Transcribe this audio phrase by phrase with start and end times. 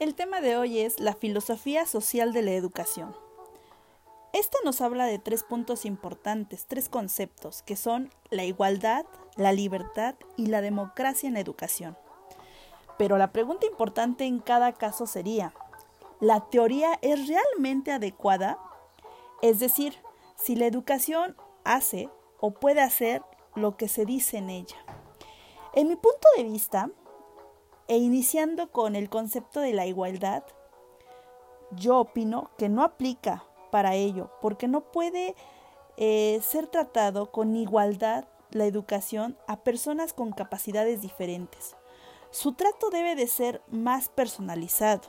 [0.00, 3.14] El tema de hoy es la filosofía social de la educación.
[4.32, 9.04] Esta nos habla de tres puntos importantes, tres conceptos, que son la igualdad,
[9.36, 11.98] la libertad y la democracia en la educación.
[12.96, 15.52] Pero la pregunta importante en cada caso sería,
[16.18, 18.58] ¿la teoría es realmente adecuada?
[19.42, 19.96] Es decir,
[20.34, 22.08] si la educación hace
[22.40, 23.22] o puede hacer
[23.54, 24.78] lo que se dice en ella.
[25.74, 26.90] En mi punto de vista,
[27.90, 30.44] e iniciando con el concepto de la igualdad,
[31.72, 35.34] yo opino que no aplica para ello, porque no puede
[35.96, 41.74] eh, ser tratado con igualdad la educación a personas con capacidades diferentes.
[42.30, 45.08] Su trato debe de ser más personalizado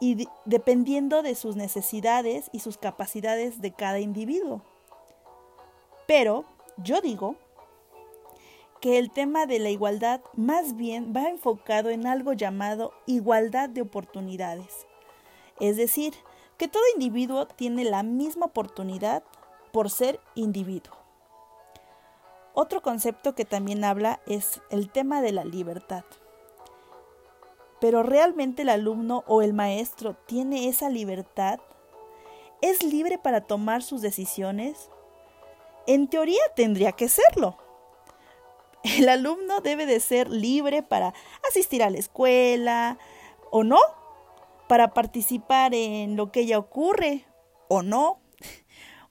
[0.00, 4.62] y dependiendo de sus necesidades y sus capacidades de cada individuo.
[6.08, 6.44] Pero
[6.76, 7.36] yo digo
[8.80, 13.82] que el tema de la igualdad más bien va enfocado en algo llamado igualdad de
[13.82, 14.86] oportunidades.
[15.60, 16.14] Es decir,
[16.56, 19.22] que todo individuo tiene la misma oportunidad
[19.72, 20.96] por ser individuo.
[22.54, 26.04] Otro concepto que también habla es el tema de la libertad.
[27.80, 31.60] Pero ¿realmente el alumno o el maestro tiene esa libertad?
[32.60, 34.90] ¿Es libre para tomar sus decisiones?
[35.86, 37.56] En teoría tendría que serlo
[38.98, 41.14] el alumno debe de ser libre para
[41.48, 42.98] asistir a la escuela
[43.50, 43.78] o no,
[44.68, 47.26] para participar en lo que ya ocurre
[47.68, 48.20] o no,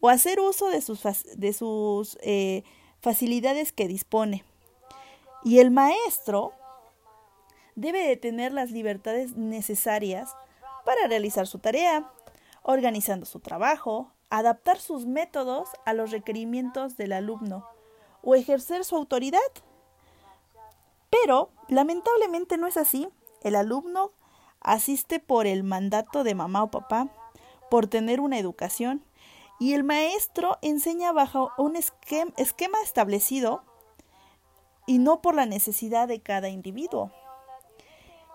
[0.00, 1.02] o hacer uso de sus,
[1.36, 2.62] de sus eh,
[3.00, 4.44] facilidades que dispone.
[5.44, 6.52] Y el maestro
[7.74, 10.34] debe de tener las libertades necesarias
[10.84, 12.10] para realizar su tarea,
[12.62, 17.66] organizando su trabajo, adaptar sus métodos a los requerimientos del alumno
[18.22, 19.38] o ejercer su autoridad.
[21.10, 23.08] Pero, lamentablemente no es así.
[23.42, 24.12] El alumno
[24.60, 27.08] asiste por el mandato de mamá o papá,
[27.70, 29.04] por tener una educación,
[29.60, 33.62] y el maestro enseña bajo un esquema establecido
[34.86, 37.10] y no por la necesidad de cada individuo.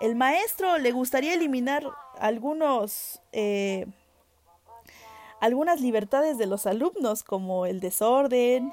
[0.00, 1.86] El maestro le gustaría eliminar
[2.18, 3.86] algunos eh,
[5.40, 8.72] algunas libertades de los alumnos como el desorden,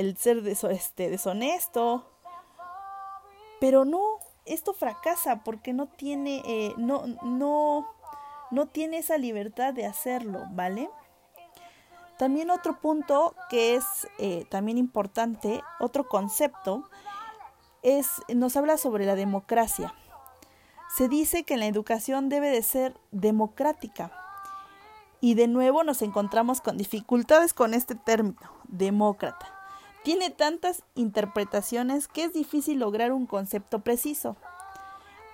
[0.00, 2.06] el ser este, deshonesto.
[3.60, 4.00] Pero no,
[4.46, 7.86] esto fracasa porque no tiene, eh, no, no,
[8.50, 10.88] no tiene esa libertad de hacerlo, ¿vale?
[12.18, 16.88] También otro punto que es eh, también importante, otro concepto,
[17.82, 19.94] es, nos habla sobre la democracia.
[20.96, 24.12] Se dice que la educación debe de ser democrática.
[25.20, 29.59] Y de nuevo nos encontramos con dificultades con este término, demócrata.
[30.02, 34.36] Tiene tantas interpretaciones que es difícil lograr un concepto preciso.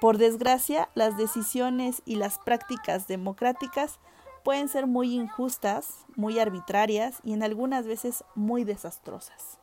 [0.00, 3.99] Por desgracia, las decisiones y las prácticas democráticas
[4.43, 9.59] pueden ser muy injustas, muy arbitrarias y en algunas veces muy desastrosas.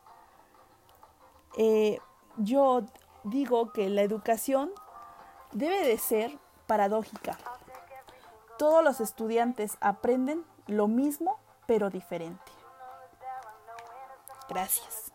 [1.58, 2.00] Eh,
[2.38, 2.84] yo
[3.24, 4.72] digo que la educación
[5.52, 7.38] debe de ser paradójica.
[8.58, 12.53] Todos los estudiantes aprenden lo mismo pero diferente.
[14.50, 15.12] Gracias.